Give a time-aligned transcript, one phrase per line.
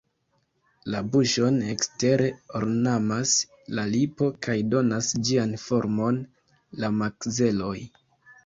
[0.93, 3.33] La buŝon ekstere ornamas
[3.81, 6.19] la lipo kaj donas ĝian formon
[6.83, 7.77] la makzeloj.